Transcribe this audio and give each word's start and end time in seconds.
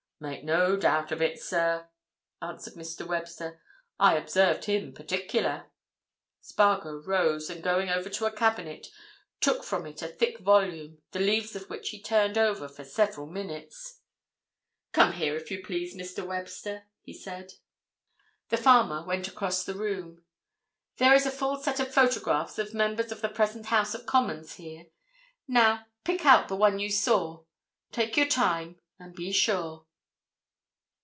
"Make 0.23 0.43
no 0.43 0.77
doubt 0.77 1.11
of 1.11 1.19
it, 1.19 1.41
sir," 1.41 1.89
answered 2.43 2.75
Mr. 2.75 3.07
Webster. 3.07 3.59
"I 3.99 4.15
observed 4.17 4.65
him 4.65 4.93
particular." 4.93 5.71
Spargo 6.41 7.01
rose, 7.03 7.49
and 7.49 7.63
going 7.63 7.89
over 7.89 8.07
to 8.07 8.27
a 8.27 8.31
cabinet, 8.31 8.89
took 9.39 9.63
from 9.63 9.87
it 9.87 10.03
a 10.03 10.07
thick 10.07 10.37
volume, 10.37 10.99
the 11.09 11.19
leaves 11.19 11.55
of 11.55 11.71
which 11.71 11.89
he 11.89 11.99
turned 11.99 12.37
over 12.37 12.69
for 12.69 12.83
several 12.83 13.25
minutes. 13.25 14.01
"Come 14.91 15.13
here, 15.13 15.35
if 15.35 15.49
you 15.49 15.63
please, 15.63 15.95
Mr. 15.95 16.23
Webster," 16.23 16.83
he 17.01 17.13
said. 17.13 17.53
The 18.49 18.57
farmer 18.57 19.03
went 19.03 19.27
across 19.27 19.63
the 19.63 19.73
room. 19.73 20.23
"There 20.97 21.15
is 21.15 21.25
a 21.25 21.31
full 21.31 21.57
set 21.63 21.79
of 21.79 21.91
photographs 21.91 22.59
of 22.59 22.75
members 22.75 23.11
of 23.11 23.21
the 23.21 23.29
present 23.29 23.65
House 23.65 23.95
of 23.95 24.05
Commons 24.05 24.57
here," 24.57 24.83
said 24.83 24.91
Spargo. 24.91 25.47
"Now, 25.79 25.85
pick 26.03 26.27
out 26.27 26.47
the 26.47 26.55
one 26.55 26.77
you 26.77 26.91
saw. 26.91 27.41
Take 27.91 28.15
your 28.17 28.27
time—and 28.27 29.15
be 29.15 29.31
sure." 29.31 29.87